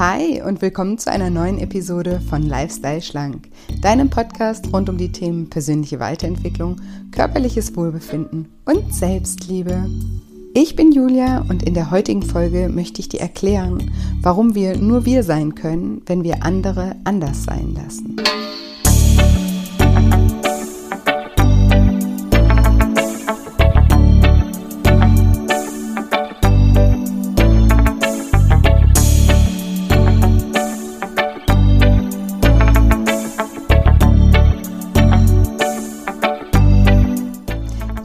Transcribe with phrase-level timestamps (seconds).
[0.00, 3.50] Hi und willkommen zu einer neuen Episode von Lifestyle Schlank,
[3.82, 6.80] deinem Podcast rund um die Themen persönliche Weiterentwicklung,
[7.12, 9.90] körperliches Wohlbefinden und Selbstliebe.
[10.54, 13.90] Ich bin Julia und in der heutigen Folge möchte ich dir erklären,
[14.22, 18.16] warum wir nur wir sein können, wenn wir andere anders sein lassen.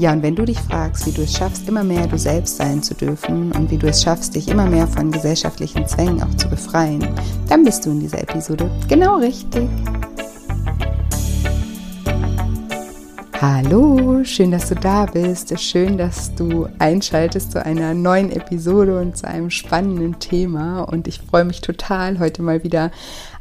[0.06, 2.84] Ja, und wenn du dich fragst, wie du es schaffst, immer mehr du selbst sein
[2.84, 6.48] zu dürfen und wie du es schaffst, dich immer mehr von gesellschaftlichen Zwängen auch zu
[6.48, 7.08] befreien,
[7.50, 9.68] dann bist du in dieser Episode genau richtig.
[13.42, 15.60] Hallo, schön, dass du da bist.
[15.60, 20.84] Schön, dass du einschaltest zu einer neuen Episode und zu einem spannenden Thema.
[20.84, 22.92] Und ich freue mich total, heute mal wieder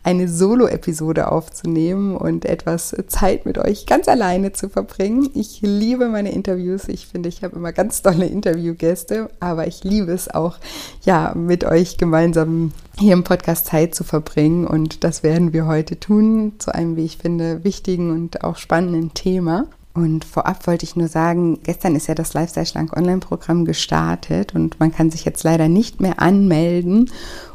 [0.04, 5.30] eine Solo-Episode aufzunehmen und etwas Zeit mit euch ganz alleine zu verbringen.
[5.34, 6.88] Ich liebe meine Interviews.
[6.88, 10.58] Ich finde, ich habe immer ganz tolle Interviewgäste, aber ich liebe es auch,
[11.02, 14.66] ja, mit euch gemeinsam hier im Podcast Zeit zu verbringen.
[14.66, 19.14] Und das werden wir heute tun zu einem, wie ich finde, wichtigen und auch spannenden
[19.14, 19.66] Thema.
[19.94, 24.80] Und vorab wollte ich nur sagen, gestern ist ja das Lifestyle Schlank Online-Programm gestartet und
[24.80, 27.10] man kann sich jetzt leider nicht mehr anmelden.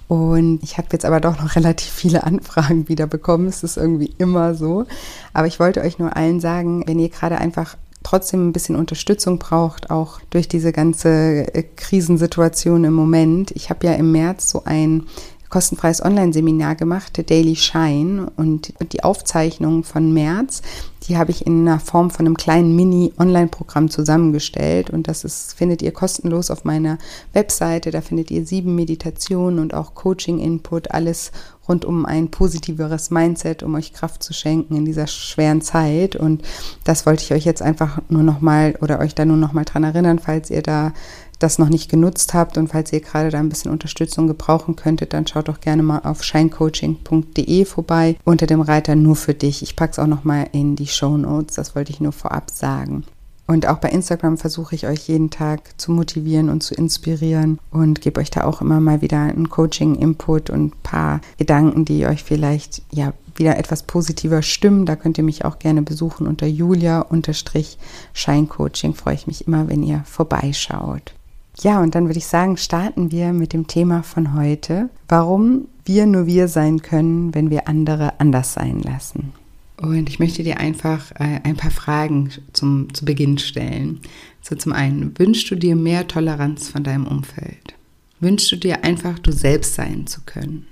[0.10, 3.48] Und ich habe jetzt aber doch noch relativ viele Anfragen wieder bekommen.
[3.48, 4.86] Es ist irgendwie immer so.
[5.34, 9.38] Aber ich wollte euch nur allen sagen, wenn ihr gerade einfach trotzdem ein bisschen Unterstützung
[9.38, 13.52] braucht, auch durch diese ganze äh, Krisensituation im Moment.
[13.52, 15.04] Ich habe ja im März so ein
[15.50, 18.32] kostenfreies Online-Seminar gemacht, Daily Shine.
[18.36, 20.62] Und die Aufzeichnung von März,
[21.08, 24.90] die habe ich in einer Form von einem kleinen Mini-Online-Programm zusammengestellt.
[24.90, 26.98] Und das ist, findet ihr kostenlos auf meiner
[27.34, 27.92] Webseite.
[27.92, 31.32] Da findet ihr sieben Meditationen und auch Coaching-Input, alles
[31.68, 36.16] rund um ein positiveres Mindset, um euch Kraft zu schenken in dieser schweren Zeit.
[36.16, 36.44] Und
[36.84, 40.20] das wollte ich euch jetzt einfach nur nochmal oder euch da nur nochmal dran erinnern,
[40.20, 40.94] falls ihr da
[41.40, 45.14] das noch nicht genutzt habt und falls ihr gerade da ein bisschen Unterstützung gebrauchen könntet,
[45.14, 49.64] dann schaut doch gerne mal auf shinecoaching.de vorbei unter dem Reiter nur für dich.
[49.64, 53.06] Ich packe es auch nochmal in die Show Notes, das wollte ich nur vorab sagen.
[53.50, 58.00] Und auch bei Instagram versuche ich euch jeden Tag zu motivieren und zu inspirieren und
[58.00, 62.24] gebe euch da auch immer mal wieder einen Coaching-Input und ein paar Gedanken, die euch
[62.24, 64.86] vielleicht ja wieder etwas positiver stimmen.
[64.86, 68.94] Da könnt ihr mich auch gerne besuchen unter Julia-Scheincoaching.
[68.94, 71.16] Freue ich mich immer, wenn ihr vorbeischaut.
[71.62, 76.06] Ja, und dann würde ich sagen, starten wir mit dem Thema von heute, warum wir
[76.06, 79.34] nur wir sein können, wenn wir andere anders sein lassen.
[79.82, 84.02] Und ich möchte dir einfach äh, ein paar Fragen zum, zu Beginn stellen.
[84.42, 87.76] So zum einen, wünschst du dir mehr Toleranz von deinem Umfeld?
[88.20, 90.68] Wünschst du dir einfach, du selbst sein zu können?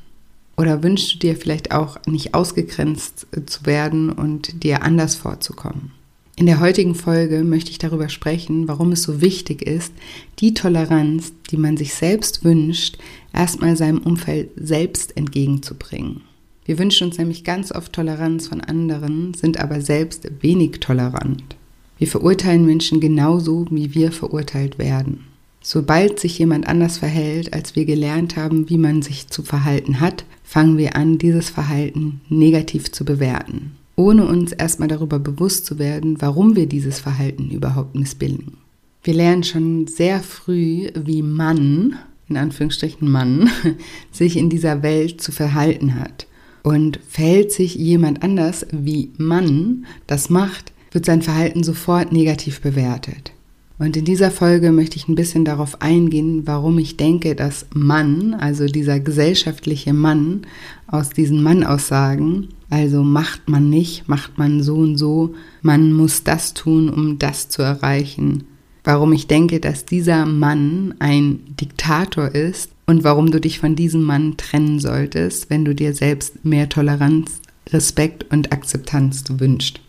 [0.57, 5.91] Oder wünschst du dir vielleicht auch nicht ausgegrenzt äh, zu werden und dir anders vorzukommen?
[6.39, 9.91] In der heutigen Folge möchte ich darüber sprechen, warum es so wichtig ist,
[10.37, 12.99] die Toleranz, die man sich selbst wünscht,
[13.33, 16.21] erstmal seinem Umfeld selbst entgegenzubringen.
[16.63, 21.55] Wir wünschen uns nämlich ganz oft Toleranz von anderen, sind aber selbst wenig tolerant.
[21.97, 25.23] Wir verurteilen Menschen genauso, wie wir verurteilt werden.
[25.63, 30.23] Sobald sich jemand anders verhält, als wir gelernt haben, wie man sich zu verhalten hat,
[30.43, 36.21] fangen wir an, dieses Verhalten negativ zu bewerten ohne uns erstmal darüber bewusst zu werden,
[36.21, 38.57] warum wir dieses Verhalten überhaupt missbilligen.
[39.03, 41.97] Wir lernen schon sehr früh, wie Mann,
[42.29, 43.49] in Anführungsstrichen Mann,
[44.11, 46.27] sich in dieser Welt zu verhalten hat.
[46.63, 53.31] Und verhält sich jemand anders, wie Mann das macht, wird sein Verhalten sofort negativ bewertet.
[53.79, 58.33] Und in dieser Folge möchte ich ein bisschen darauf eingehen, warum ich denke, dass Mann,
[58.33, 60.41] also dieser gesellschaftliche Mann
[60.87, 66.53] aus diesen Mann-Aussagen, also macht man nicht, macht man so und so, man muss das
[66.53, 68.43] tun, um das zu erreichen.
[68.83, 74.03] Warum ich denke, dass dieser Mann ein Diktator ist und warum du dich von diesem
[74.03, 79.81] Mann trennen solltest, wenn du dir selbst mehr Toleranz, Respekt und Akzeptanz wünschst.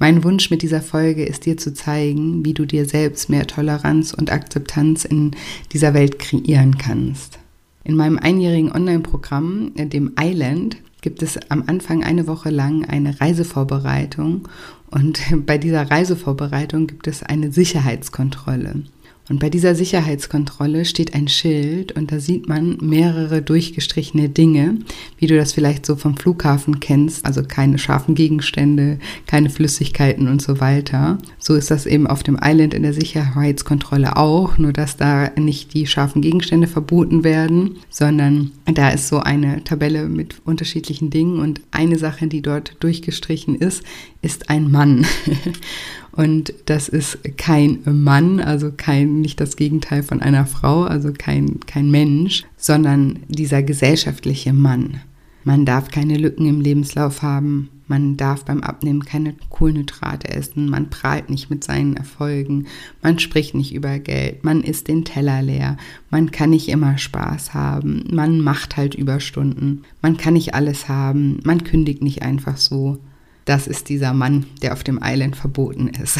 [0.00, 4.12] Mein Wunsch mit dieser Folge ist dir zu zeigen, wie du dir selbst mehr Toleranz
[4.12, 5.30] und Akzeptanz in
[5.72, 7.38] dieser Welt kreieren kannst.
[7.84, 14.48] In meinem einjährigen Online-Programm, dem Island, gibt es am Anfang eine Woche lang eine Reisevorbereitung
[14.90, 18.84] und bei dieser Reisevorbereitung gibt es eine Sicherheitskontrolle.
[19.28, 24.78] Und bei dieser Sicherheitskontrolle steht ein Schild und da sieht man mehrere durchgestrichene Dinge,
[25.16, 30.42] wie du das vielleicht so vom Flughafen kennst, also keine scharfen Gegenstände, keine Flüssigkeiten und
[30.42, 31.18] so weiter.
[31.38, 35.72] So ist das eben auf dem Island in der Sicherheitskontrolle auch, nur dass da nicht
[35.72, 41.60] die scharfen Gegenstände verboten werden, sondern da ist so eine Tabelle mit unterschiedlichen Dingen und
[41.70, 43.84] eine Sache, die dort durchgestrichen ist,
[44.20, 45.06] ist ein Mann.
[46.12, 51.60] Und das ist kein Mann, also kein, nicht das Gegenteil von einer Frau, also kein,
[51.60, 55.00] kein Mensch, sondern dieser gesellschaftliche Mann.
[55.44, 57.70] Man darf keine Lücken im Lebenslauf haben.
[57.88, 60.70] Man darf beim Abnehmen keine Kohlenhydrate essen.
[60.70, 62.66] Man prahlt nicht mit seinen Erfolgen.
[63.02, 64.44] Man spricht nicht über Geld.
[64.44, 65.76] Man isst den Teller leer.
[66.10, 68.04] Man kann nicht immer Spaß haben.
[68.12, 69.82] Man macht halt Überstunden.
[70.00, 71.40] Man kann nicht alles haben.
[71.44, 72.98] Man kündigt nicht einfach so
[73.44, 76.18] das ist dieser Mann, der auf dem Island verboten ist.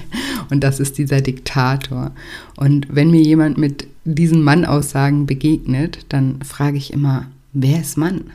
[0.50, 2.12] und das ist dieser Diktator.
[2.56, 8.30] Und wenn mir jemand mit diesen Mann-Aussagen begegnet, dann frage ich immer, wer ist Mann?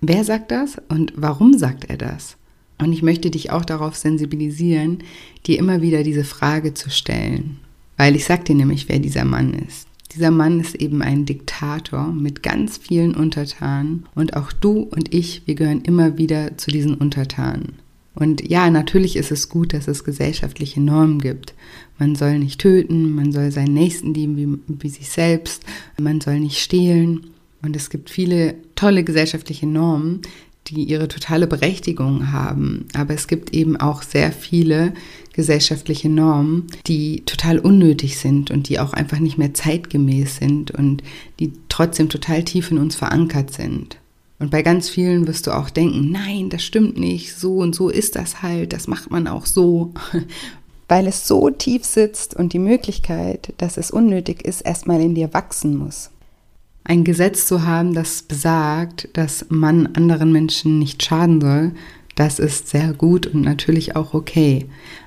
[0.00, 2.36] Wer sagt das und warum sagt er das?
[2.78, 4.98] Und ich möchte dich auch darauf sensibilisieren,
[5.46, 7.58] dir immer wieder diese Frage zu stellen.
[7.96, 9.86] Weil ich sag dir nämlich, wer dieser Mann ist.
[10.14, 15.42] Dieser Mann ist eben ein Diktator mit ganz vielen Untertanen und auch du und ich,
[15.46, 17.74] wir gehören immer wieder zu diesen Untertanen.
[18.14, 21.54] Und ja, natürlich ist es gut, dass es gesellschaftliche Normen gibt.
[21.98, 25.64] Man soll nicht töten, man soll seinen Nächsten lieben wie, wie sich selbst,
[26.00, 27.26] man soll nicht stehlen.
[27.62, 30.20] Und es gibt viele tolle gesellschaftliche Normen,
[30.68, 32.86] die ihre totale Berechtigung haben.
[32.94, 34.94] Aber es gibt eben auch sehr viele
[35.32, 41.02] gesellschaftliche Normen, die total unnötig sind und die auch einfach nicht mehr zeitgemäß sind und
[41.40, 43.98] die trotzdem total tief in uns verankert sind.
[44.38, 47.88] Und bei ganz vielen wirst du auch denken, nein, das stimmt nicht, so und so
[47.88, 49.92] ist das halt, das macht man auch so.
[50.88, 55.32] Weil es so tief sitzt und die Möglichkeit, dass es unnötig ist, erstmal in dir
[55.32, 56.10] wachsen muss.
[56.86, 61.72] Ein Gesetz zu haben, das besagt, dass man anderen Menschen nicht schaden soll,
[62.14, 64.66] das ist sehr gut und natürlich auch okay.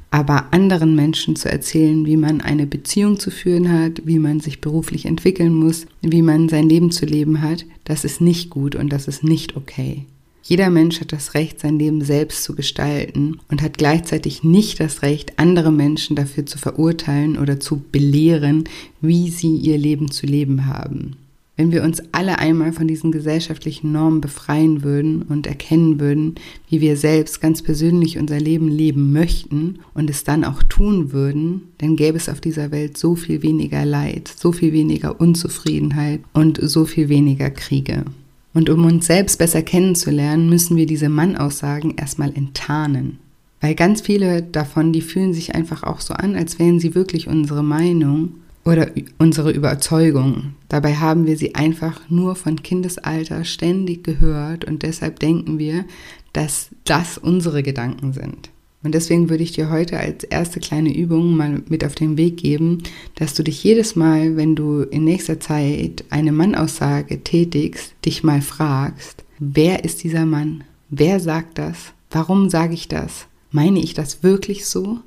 [0.09, 4.59] Aber anderen Menschen zu erzählen, wie man eine Beziehung zu führen hat, wie man sich
[4.59, 8.89] beruflich entwickeln muss, wie man sein Leben zu leben hat, das ist nicht gut und
[8.89, 10.06] das ist nicht okay.
[10.41, 15.03] Jeder Mensch hat das Recht, sein Leben selbst zu gestalten und hat gleichzeitig nicht das
[15.03, 18.63] Recht, andere Menschen dafür zu verurteilen oder zu belehren,
[19.00, 21.18] wie sie ihr Leben zu leben haben.
[21.57, 26.36] Wenn wir uns alle einmal von diesen gesellschaftlichen Normen befreien würden und erkennen würden,
[26.69, 31.63] wie wir selbst ganz persönlich unser Leben leben möchten und es dann auch tun würden,
[31.80, 36.59] dann gäbe es auf dieser Welt so viel weniger Leid, so viel weniger Unzufriedenheit und
[36.62, 38.06] so viel weniger Kriege.
[38.53, 43.18] Und um uns selbst besser kennenzulernen, müssen wir diese Mann-Aussagen erstmal enttarnen.
[43.62, 47.27] Weil ganz viele davon, die fühlen sich einfach auch so an, als wären sie wirklich
[47.27, 48.36] unsere Meinung
[48.68, 50.56] oder unsere Überzeugung.
[50.68, 55.86] Dabei haben wir sie einfach nur von Kindesalter ständig gehört und deshalb denken wir,
[56.34, 58.50] dass das unsere Gedanken sind.
[58.84, 62.38] Und deswegen würde ich dir heute als erste kleine Übung mal mit auf den Weg
[62.38, 62.84] geben,
[63.16, 68.42] dass du dich jedes Mal, wenn du in nächster Zeit eine Mannaussage tätigst, dich mal
[68.42, 70.66] fragst, wer ist dieser Mann?
[70.90, 71.94] Wer sagt das?
[72.12, 73.28] Warum sage ich das?
[73.50, 75.00] Meine ich das wirklich so?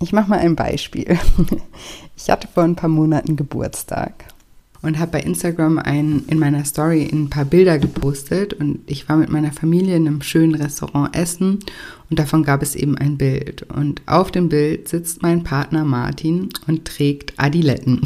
[0.00, 1.18] Ich mache mal ein Beispiel.
[2.22, 4.26] Ich hatte vor ein paar Monaten Geburtstag
[4.82, 9.16] und habe bei Instagram ein, in meiner Story ein paar Bilder gepostet und ich war
[9.16, 11.60] mit meiner Familie in einem schönen Restaurant essen
[12.10, 16.50] und davon gab es eben ein Bild und auf dem Bild sitzt mein Partner Martin
[16.66, 18.02] und trägt Adiletten.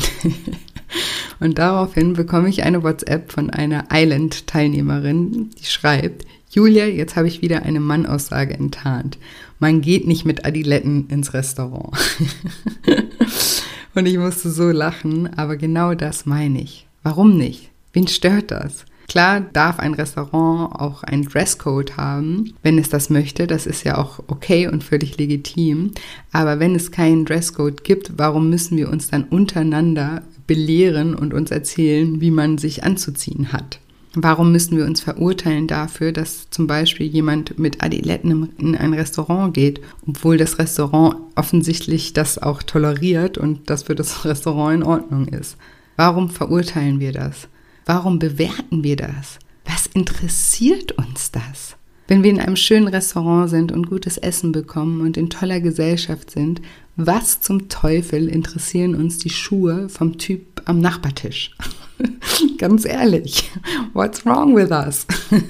[1.40, 7.42] und daraufhin bekomme ich eine WhatsApp von einer Island-Teilnehmerin, die schreibt, Julia, jetzt habe ich
[7.42, 9.18] wieder eine Mannaussage enttarnt.
[9.58, 11.96] Man geht nicht mit Adiletten ins Restaurant.
[13.94, 16.86] Und ich musste so lachen, aber genau das meine ich.
[17.02, 17.70] Warum nicht?
[17.92, 18.84] Wen stört das?
[19.06, 23.46] Klar darf ein Restaurant auch einen Dresscode haben, wenn es das möchte.
[23.46, 25.92] Das ist ja auch okay und völlig legitim.
[26.32, 31.50] Aber wenn es keinen Dresscode gibt, warum müssen wir uns dann untereinander belehren und uns
[31.50, 33.78] erzählen, wie man sich anzuziehen hat?
[34.16, 39.52] Warum müssen wir uns verurteilen dafür, dass zum Beispiel jemand mit Adiletten in ein Restaurant
[39.52, 45.26] geht, obwohl das Restaurant offensichtlich das auch toleriert und das für das Restaurant in Ordnung
[45.26, 45.56] ist?
[45.96, 47.48] Warum verurteilen wir das?
[47.86, 49.38] Warum bewerten wir das?
[49.64, 51.76] Was interessiert uns das?
[52.06, 56.30] Wenn wir in einem schönen Restaurant sind und gutes Essen bekommen und in toller Gesellschaft
[56.30, 56.60] sind,
[56.96, 61.50] was zum Teufel interessieren uns die Schuhe vom Typ am Nachbartisch?
[62.58, 63.50] Ganz ehrlich,
[63.92, 65.06] what's wrong with us?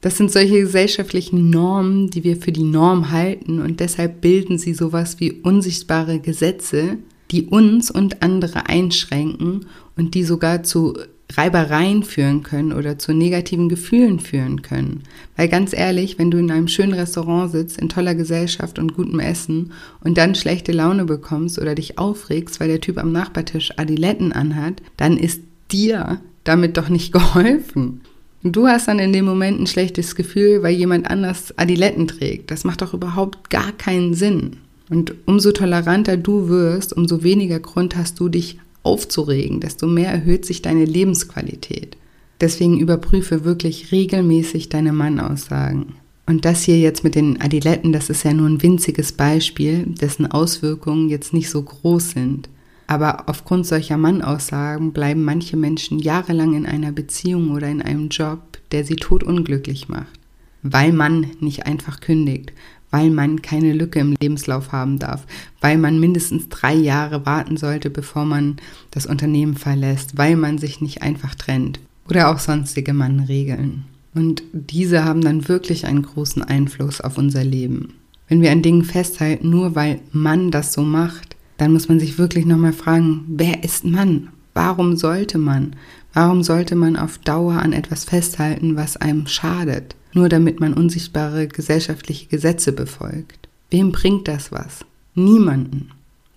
[0.00, 4.74] Das sind solche gesellschaftlichen Normen, die wir für die Norm halten und deshalb bilden sie
[4.74, 6.98] sowas wie unsichtbare Gesetze,
[7.30, 9.64] die uns und andere einschränken
[9.96, 10.92] und die sogar zu
[11.32, 15.02] Reibereien führen können oder zu negativen Gefühlen führen können.
[15.36, 19.20] Weil ganz ehrlich, wenn du in einem schönen Restaurant sitzt, in toller Gesellschaft und gutem
[19.20, 24.32] Essen und dann schlechte Laune bekommst oder dich aufregst, weil der Typ am Nachbartisch Adiletten
[24.32, 28.02] anhat, dann ist dir damit doch nicht geholfen.
[28.42, 32.50] Du hast dann in dem Moment ein schlechtes Gefühl, weil jemand anders Adiletten trägt.
[32.50, 34.58] Das macht doch überhaupt gar keinen Sinn.
[34.90, 40.44] Und umso toleranter du wirst, umso weniger Grund hast du, dich aufzuregen, desto mehr erhöht
[40.44, 41.96] sich deine Lebensqualität.
[42.40, 45.96] Deswegen überprüfe wirklich regelmäßig deine Mannaussagen.
[46.26, 50.30] Und das hier jetzt mit den Adiletten, das ist ja nur ein winziges Beispiel, dessen
[50.30, 52.48] Auswirkungen jetzt nicht so groß sind.
[52.86, 58.40] Aber aufgrund solcher Mannaussagen bleiben manche Menschen jahrelang in einer Beziehung oder in einem Job,
[58.72, 60.18] der sie totunglücklich macht,
[60.62, 62.52] weil man nicht einfach kündigt,
[62.94, 65.26] weil man keine Lücke im Lebenslauf haben darf,
[65.60, 68.58] weil man mindestens drei Jahre warten sollte, bevor man
[68.92, 73.82] das Unternehmen verlässt, weil man sich nicht einfach trennt oder auch sonstige Mannregeln.
[74.14, 77.94] Und diese haben dann wirklich einen großen Einfluss auf unser Leben.
[78.28, 82.16] Wenn wir an Dingen festhalten, nur weil Mann das so macht, dann muss man sich
[82.16, 84.28] wirklich nochmal fragen, wer ist Mann?
[84.52, 85.74] Warum sollte man?
[86.12, 89.96] Warum sollte man auf Dauer an etwas festhalten, was einem schadet?
[90.14, 93.48] Nur damit man unsichtbare gesellschaftliche Gesetze befolgt.
[93.70, 94.84] Wem bringt das was?
[95.14, 95.90] Niemanden.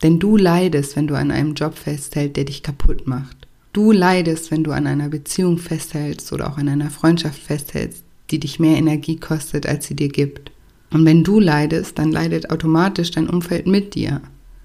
[0.03, 3.47] Denn du leidest, wenn du an einem Job festhältst, der dich kaputt macht.
[3.73, 8.39] Du leidest, wenn du an einer Beziehung festhältst oder auch an einer Freundschaft festhältst, die
[8.39, 10.51] dich mehr Energie kostet, als sie dir gibt.
[10.91, 14.21] Und wenn du leidest, dann leidet automatisch dein Umfeld mit dir.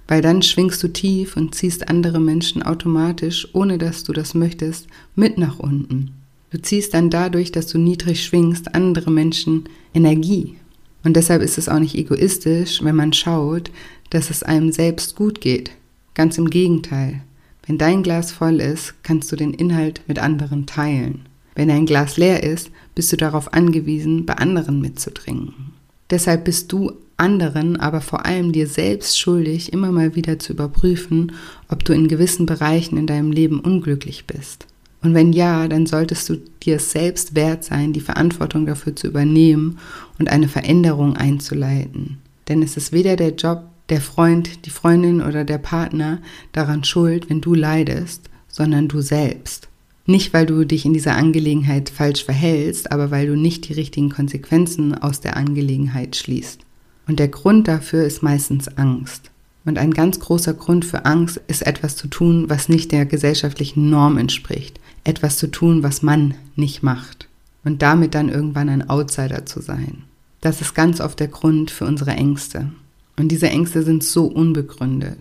[0.08, 4.86] Weil dann schwingst du tief und ziehst andere Menschen automatisch, ohne dass du das möchtest,
[5.14, 6.12] mit nach unten.
[6.52, 10.56] Du ziehst dann dadurch, dass du niedrig schwingst, andere Menschen Energie.
[11.02, 13.70] Und deshalb ist es auch nicht egoistisch, wenn man schaut,
[14.10, 15.70] dass es einem selbst gut geht.
[16.12, 17.22] Ganz im Gegenteil.
[17.66, 21.20] Wenn dein Glas voll ist, kannst du den Inhalt mit anderen teilen.
[21.54, 25.72] Wenn dein Glas leer ist, bist du darauf angewiesen, bei anderen mitzutrinken.
[26.10, 31.32] Deshalb bist du anderen, aber vor allem dir selbst schuldig, immer mal wieder zu überprüfen,
[31.68, 34.66] ob du in gewissen Bereichen in deinem Leben unglücklich bist.
[35.02, 39.78] Und wenn ja, dann solltest du dir selbst wert sein, die Verantwortung dafür zu übernehmen
[40.18, 42.18] und eine Veränderung einzuleiten.
[42.48, 46.20] Denn es ist weder der Job, der Freund, die Freundin oder der Partner
[46.52, 49.68] daran schuld, wenn du leidest, sondern du selbst.
[50.06, 54.10] Nicht, weil du dich in dieser Angelegenheit falsch verhältst, aber weil du nicht die richtigen
[54.10, 56.60] Konsequenzen aus der Angelegenheit schließt.
[57.08, 59.30] Und der Grund dafür ist meistens Angst.
[59.64, 63.90] Und ein ganz großer Grund für Angst ist etwas zu tun, was nicht der gesellschaftlichen
[63.90, 67.28] Norm entspricht etwas zu tun, was man nicht macht
[67.64, 70.04] und damit dann irgendwann ein Outsider zu sein.
[70.40, 72.70] Das ist ganz oft der Grund für unsere Ängste.
[73.16, 75.18] Und diese Ängste sind so unbegründet.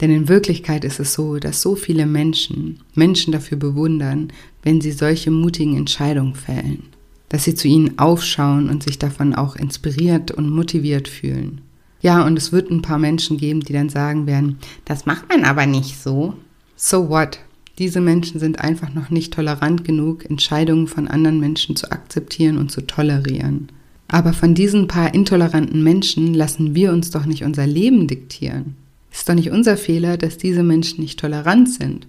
[0.00, 4.32] Denn in Wirklichkeit ist es so, dass so viele Menschen Menschen dafür bewundern,
[4.62, 6.84] wenn sie solche mutigen Entscheidungen fällen,
[7.28, 11.62] dass sie zu ihnen aufschauen und sich davon auch inspiriert und motiviert fühlen.
[12.00, 15.44] Ja, und es wird ein paar Menschen geben, die dann sagen werden, das macht man
[15.44, 16.34] aber nicht so.
[16.76, 17.40] So what?
[17.78, 22.72] Diese Menschen sind einfach noch nicht tolerant genug, Entscheidungen von anderen Menschen zu akzeptieren und
[22.72, 23.68] zu tolerieren.
[24.08, 28.74] Aber von diesen paar intoleranten Menschen lassen wir uns doch nicht unser Leben diktieren.
[29.12, 32.08] Ist doch nicht unser Fehler, dass diese Menschen nicht tolerant sind.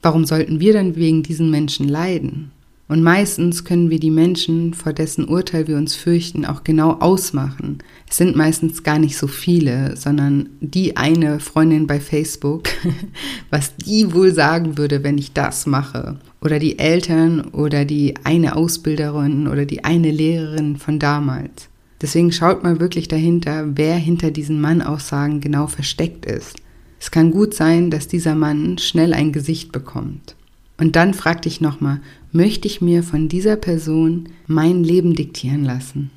[0.00, 2.52] Warum sollten wir dann wegen diesen Menschen leiden?
[2.90, 7.78] Und meistens können wir die Menschen, vor dessen Urteil wir uns fürchten, auch genau ausmachen.
[8.08, 12.64] Es sind meistens gar nicht so viele, sondern die eine Freundin bei Facebook,
[13.50, 16.18] was die wohl sagen würde, wenn ich das mache.
[16.40, 21.68] Oder die Eltern oder die eine Ausbilderin oder die eine Lehrerin von damals.
[22.02, 26.56] Deswegen schaut mal wirklich dahinter, wer hinter diesen Mann-Aussagen genau versteckt ist.
[26.98, 30.34] Es kann gut sein, dass dieser Mann schnell ein Gesicht bekommt.
[30.80, 32.00] Und dann frag dich nochmal,
[32.32, 36.10] möchte ich mir von dieser Person mein Leben diktieren lassen?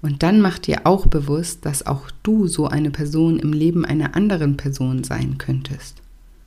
[0.00, 4.14] Und dann mach dir auch bewusst, dass auch du so eine Person im Leben einer
[4.14, 5.96] anderen Person sein könntest.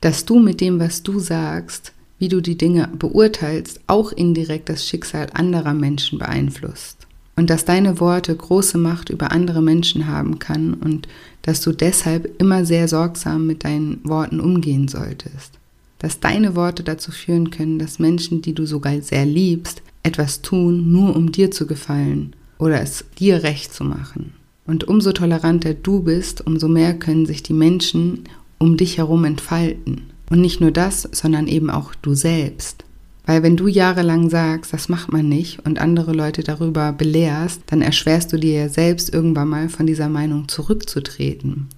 [0.00, 4.86] Dass du mit dem, was du sagst, wie du die Dinge beurteilst, auch indirekt das
[4.86, 7.06] Schicksal anderer Menschen beeinflusst.
[7.36, 11.08] Und dass deine Worte große Macht über andere Menschen haben kann und
[11.42, 15.58] dass du deshalb immer sehr sorgsam mit deinen Worten umgehen solltest
[16.02, 20.90] dass deine Worte dazu führen können, dass Menschen, die du sogar sehr liebst, etwas tun,
[20.90, 24.34] nur um dir zu gefallen oder es dir recht zu machen.
[24.66, 28.24] Und umso toleranter du bist, umso mehr können sich die Menschen
[28.58, 30.02] um dich herum entfalten.
[30.30, 32.84] Und nicht nur das, sondern eben auch du selbst.
[33.24, 37.82] Weil wenn du jahrelang sagst, das macht man nicht und andere Leute darüber belehrst, dann
[37.82, 41.68] erschwerst du dir ja selbst irgendwann mal von dieser Meinung zurückzutreten.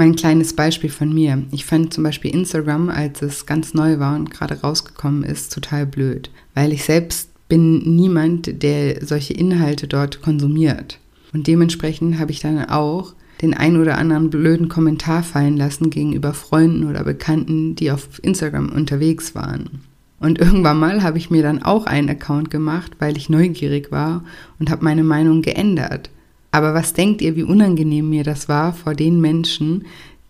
[0.00, 1.42] Mein kleines Beispiel von mir.
[1.50, 5.84] Ich fand zum Beispiel Instagram, als es ganz neu war und gerade rausgekommen ist, total
[5.84, 10.98] blöd, weil ich selbst bin niemand, der solche Inhalte dort konsumiert.
[11.34, 16.32] Und dementsprechend habe ich dann auch den ein oder anderen blöden Kommentar fallen lassen gegenüber
[16.32, 19.82] Freunden oder Bekannten, die auf Instagram unterwegs waren.
[20.18, 24.24] Und irgendwann mal habe ich mir dann auch einen Account gemacht, weil ich neugierig war
[24.58, 26.08] und habe meine Meinung geändert.
[26.50, 29.86] Aber was denkt ihr, wie unangenehm mir das war vor den Menschen,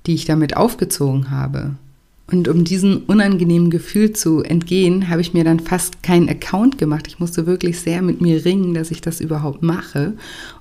[0.07, 1.77] die ich damit aufgezogen habe?
[2.31, 7.07] Und um diesem unangenehmen Gefühl zu entgehen, habe ich mir dann fast keinen Account gemacht.
[7.09, 10.13] Ich musste wirklich sehr mit mir ringen, dass ich das überhaupt mache,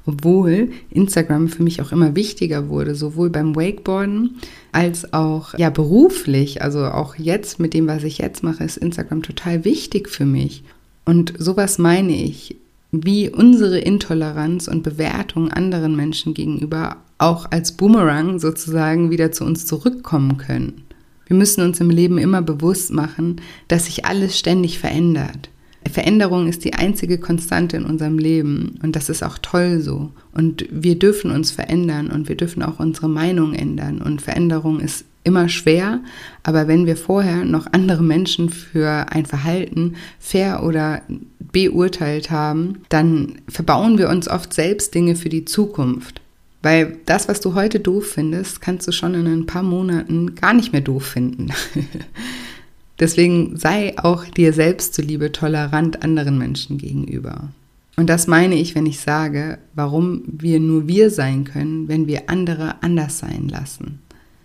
[0.07, 4.37] obwohl Instagram für mich auch immer wichtiger wurde, sowohl beim Wakeboarden
[4.71, 6.63] als auch ja beruflich.
[6.63, 10.63] Also auch jetzt mit dem, was ich jetzt mache, ist Instagram total wichtig für mich.
[11.05, 12.55] Und sowas meine ich
[12.91, 19.65] wie unsere Intoleranz und Bewertung anderen Menschen gegenüber auch als Boomerang sozusagen wieder zu uns
[19.65, 20.85] zurückkommen können.
[21.27, 25.49] Wir müssen uns im Leben immer bewusst machen, dass sich alles ständig verändert.
[25.89, 30.11] Veränderung ist die einzige Konstante in unserem Leben und das ist auch toll so.
[30.33, 35.05] Und wir dürfen uns verändern und wir dürfen auch unsere Meinung ändern und Veränderung ist
[35.23, 35.99] immer schwer,
[36.43, 41.01] aber wenn wir vorher noch andere Menschen für ein Verhalten fair oder
[41.51, 46.21] beurteilt haben, dann verbauen wir uns oft selbst Dinge für die Zukunft.
[46.61, 50.53] Weil das, was du heute doof findest, kannst du schon in ein paar Monaten gar
[50.53, 51.47] nicht mehr doof finden.
[52.99, 57.49] Deswegen sei auch dir selbst zuliebe tolerant anderen Menschen gegenüber.
[57.95, 62.29] Und das meine ich, wenn ich sage, warum wir nur wir sein können, wenn wir
[62.29, 63.99] andere anders sein lassen.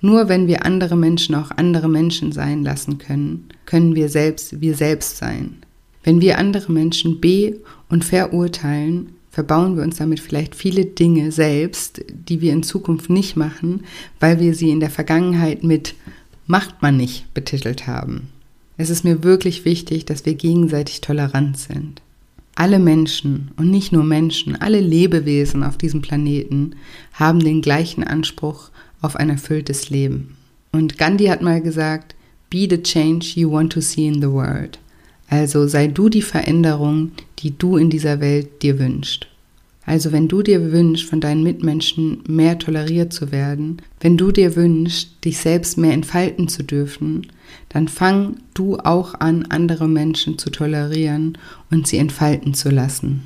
[0.04, 4.74] Nur wenn wir andere Menschen auch andere Menschen sein lassen können, können wir selbst wir
[4.74, 5.56] selbst sein.
[6.02, 7.56] Wenn wir andere Menschen be-
[7.88, 13.34] und verurteilen, verbauen wir uns damit vielleicht viele Dinge selbst, die wir in Zukunft nicht
[13.36, 13.84] machen,
[14.20, 15.94] weil wir sie in der Vergangenheit mit
[16.46, 18.28] macht man nicht betitelt haben.
[18.76, 22.02] Es ist mir wirklich wichtig, dass wir gegenseitig tolerant sind.
[22.56, 26.76] Alle Menschen und nicht nur Menschen, alle Lebewesen auf diesem Planeten
[27.14, 28.68] haben den gleichen Anspruch
[29.04, 30.36] auf ein erfülltes Leben.
[30.72, 32.14] Und Gandhi hat mal gesagt,
[32.50, 34.78] Be the change you want to see in the world.
[35.28, 39.26] Also sei du die Veränderung, die du in dieser Welt dir wünschst.
[39.86, 44.56] Also wenn du dir wünschst, von deinen Mitmenschen mehr toleriert zu werden, wenn du dir
[44.56, 47.26] wünschst, dich selbst mehr entfalten zu dürfen,
[47.68, 51.36] dann fang du auch an, andere Menschen zu tolerieren
[51.70, 53.22] und sie entfalten zu lassen.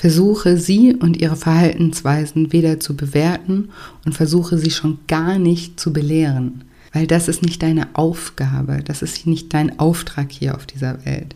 [0.00, 3.68] Versuche sie und ihre Verhaltensweisen weder zu bewerten
[4.06, 9.02] und versuche sie schon gar nicht zu belehren, weil das ist nicht deine Aufgabe, das
[9.02, 11.34] ist nicht dein Auftrag hier auf dieser Welt.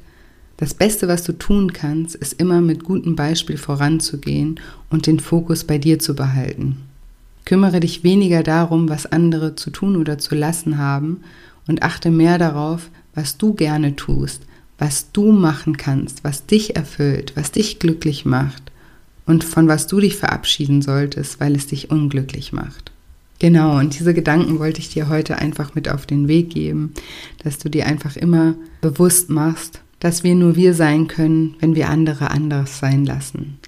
[0.57, 5.65] Das Beste, was du tun kannst, ist immer mit gutem Beispiel voranzugehen und den Fokus
[5.65, 6.79] bei dir zu behalten.
[7.45, 11.21] Kümmere dich weniger darum, was andere zu tun oder zu lassen haben
[11.67, 14.41] und achte mehr darauf, was du gerne tust,
[14.79, 18.63] was du machen kannst, was dich erfüllt, was dich glücklich macht
[19.27, 22.91] und von was du dich verabschieden solltest, weil es dich unglücklich macht.
[23.39, 26.95] Genau, und diese Gedanken wollte ich dir heute einfach mit auf den Weg geben,
[27.43, 31.89] dass du dir einfach immer bewusst machst, dass wir nur wir sein können, wenn wir
[31.89, 33.59] andere anders sein lassen.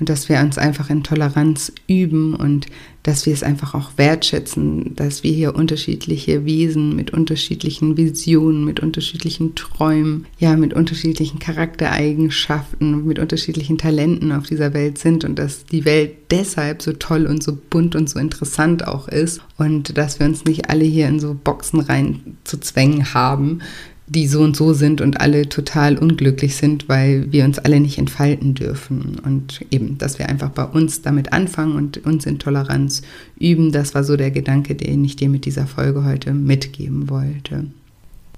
[0.00, 2.66] Und dass wir uns einfach in Toleranz üben und
[3.04, 8.80] dass wir es einfach auch wertschätzen, dass wir hier unterschiedliche Wesen mit unterschiedlichen Visionen, mit
[8.80, 15.66] unterschiedlichen Träumen, ja, mit unterschiedlichen Charaktereigenschaften, mit unterschiedlichen Talenten auf dieser Welt sind und dass
[15.66, 20.18] die Welt deshalb so toll und so bunt und so interessant auch ist und dass
[20.18, 23.60] wir uns nicht alle hier in so Boxen rein zu zwängen haben,
[24.06, 27.98] die so und so sind und alle total unglücklich sind, weil wir uns alle nicht
[27.98, 29.18] entfalten dürfen.
[29.24, 33.02] Und eben, dass wir einfach bei uns damit anfangen und uns in Toleranz
[33.38, 37.66] üben, das war so der Gedanke, den ich dir mit dieser Folge heute mitgeben wollte.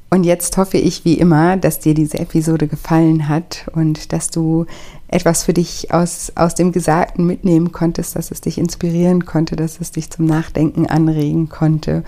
[0.09, 4.67] Und jetzt hoffe ich wie immer, dass dir diese Episode gefallen hat und dass du
[5.09, 9.81] etwas für dich aus, aus dem Gesagten mitnehmen konntest, dass es dich inspirieren konnte, dass
[9.81, 12.05] es dich zum Nachdenken anregen konnte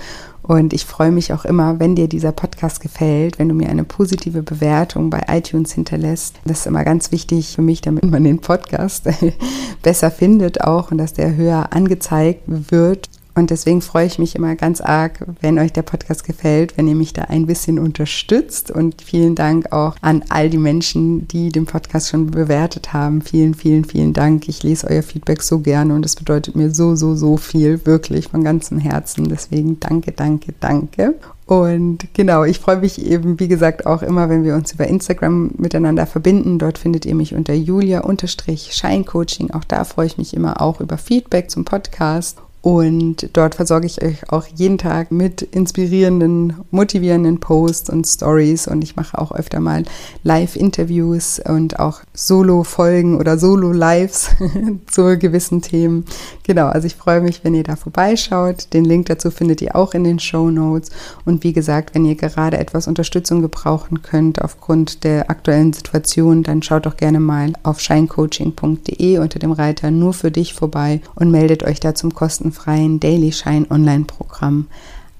[0.48, 2.47] und ich freue mich auch immer, wenn dir dieser Podcast
[2.80, 6.36] gefällt, wenn du mir eine positive Bewertung bei iTunes hinterlässt.
[6.44, 9.08] Das ist immer ganz wichtig für mich, damit man den Podcast
[9.82, 13.08] besser findet auch und dass der höher angezeigt wird.
[13.38, 16.96] Und deswegen freue ich mich immer ganz arg, wenn euch der Podcast gefällt, wenn ihr
[16.96, 18.72] mich da ein bisschen unterstützt.
[18.72, 23.22] Und vielen Dank auch an all die Menschen, die den Podcast schon bewertet haben.
[23.22, 24.48] Vielen, vielen, vielen Dank.
[24.48, 28.26] Ich lese euer Feedback so gerne und es bedeutet mir so, so, so viel, wirklich
[28.26, 29.28] von ganzem Herzen.
[29.28, 31.14] Deswegen danke, danke, danke.
[31.46, 35.52] Und genau, ich freue mich eben, wie gesagt, auch immer, wenn wir uns über Instagram
[35.58, 36.58] miteinander verbinden.
[36.58, 39.52] Dort findet ihr mich unter julia-scheincoaching.
[39.52, 42.38] Auch da freue ich mich immer auch über Feedback zum Podcast.
[42.60, 48.66] Und dort versorge ich euch auch jeden Tag mit inspirierenden, motivierenden Posts und Stories.
[48.66, 49.84] Und ich mache auch öfter mal
[50.24, 54.30] Live-Interviews und auch Solo-Folgen oder Solo-Lives
[54.90, 56.04] zu gewissen Themen.
[56.42, 58.72] Genau, also ich freue mich, wenn ihr da vorbeischaut.
[58.72, 60.90] Den Link dazu findet ihr auch in den Show Notes.
[61.24, 66.62] Und wie gesagt, wenn ihr gerade etwas Unterstützung gebrauchen könnt aufgrund der aktuellen Situation, dann
[66.62, 71.62] schaut doch gerne mal auf shinecoaching.de unter dem Reiter nur für dich vorbei und meldet
[71.62, 74.66] euch da zum kostenlosen kostenfreien Daily Shine Online-Programm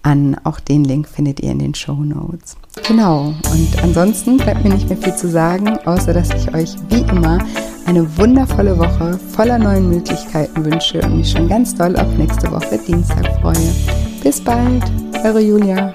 [0.03, 0.37] an.
[0.45, 2.57] Auch den Link findet ihr in den Show Notes.
[2.87, 7.01] Genau, und ansonsten bleibt mir nicht mehr viel zu sagen, außer dass ich euch wie
[7.11, 7.39] immer
[7.87, 12.79] eine wundervolle Woche voller neuen Möglichkeiten wünsche und mich schon ganz doll auf nächste Woche
[12.87, 13.75] Dienstag freue.
[14.23, 14.85] Bis bald,
[15.25, 15.95] eure Julia.